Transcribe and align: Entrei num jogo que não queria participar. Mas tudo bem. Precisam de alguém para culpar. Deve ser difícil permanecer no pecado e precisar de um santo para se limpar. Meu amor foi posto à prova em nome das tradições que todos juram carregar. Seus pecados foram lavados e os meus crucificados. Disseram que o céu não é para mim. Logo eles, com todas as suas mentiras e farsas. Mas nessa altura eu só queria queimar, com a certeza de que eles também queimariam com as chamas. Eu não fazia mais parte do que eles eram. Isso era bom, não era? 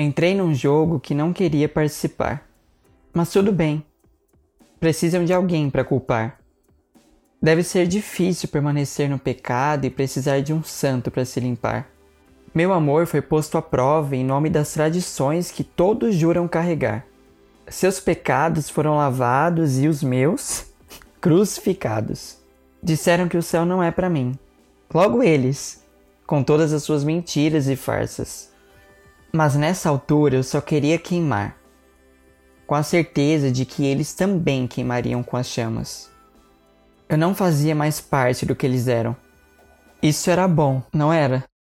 Entrei 0.00 0.34
num 0.34 0.54
jogo 0.54 0.98
que 0.98 1.14
não 1.14 1.30
queria 1.30 1.68
participar. 1.68 2.48
Mas 3.12 3.30
tudo 3.30 3.52
bem. 3.52 3.84
Precisam 4.78 5.26
de 5.26 5.32
alguém 5.32 5.68
para 5.68 5.84
culpar. 5.84 6.38
Deve 7.42 7.62
ser 7.62 7.86
difícil 7.86 8.48
permanecer 8.48 9.10
no 9.10 9.18
pecado 9.18 9.84
e 9.84 9.90
precisar 9.90 10.40
de 10.40 10.54
um 10.54 10.62
santo 10.62 11.10
para 11.10 11.24
se 11.26 11.38
limpar. 11.38 11.86
Meu 12.54 12.72
amor 12.72 13.06
foi 13.06 13.20
posto 13.20 13.58
à 13.58 13.62
prova 13.62 14.16
em 14.16 14.24
nome 14.24 14.48
das 14.48 14.72
tradições 14.72 15.50
que 15.50 15.62
todos 15.62 16.14
juram 16.14 16.48
carregar. 16.48 17.06
Seus 17.68 18.00
pecados 18.00 18.70
foram 18.70 18.96
lavados 18.96 19.78
e 19.78 19.86
os 19.86 20.02
meus 20.02 20.64
crucificados. 21.20 22.38
Disseram 22.82 23.28
que 23.28 23.36
o 23.36 23.42
céu 23.42 23.66
não 23.66 23.82
é 23.82 23.90
para 23.90 24.08
mim. 24.08 24.34
Logo 24.92 25.22
eles, 25.22 25.84
com 26.26 26.42
todas 26.42 26.72
as 26.72 26.82
suas 26.82 27.04
mentiras 27.04 27.68
e 27.68 27.76
farsas. 27.76 28.50
Mas 29.32 29.54
nessa 29.54 29.88
altura 29.88 30.36
eu 30.36 30.42
só 30.42 30.60
queria 30.60 30.98
queimar, 30.98 31.56
com 32.66 32.74
a 32.74 32.82
certeza 32.82 33.50
de 33.50 33.64
que 33.64 33.84
eles 33.84 34.14
também 34.14 34.66
queimariam 34.66 35.22
com 35.22 35.36
as 35.36 35.46
chamas. 35.46 36.10
Eu 37.08 37.18
não 37.18 37.34
fazia 37.34 37.74
mais 37.74 38.00
parte 38.00 38.46
do 38.46 38.54
que 38.54 38.66
eles 38.66 38.86
eram. 38.88 39.16
Isso 40.02 40.30
era 40.30 40.46
bom, 40.46 40.82
não 40.92 41.12
era? 41.12 41.49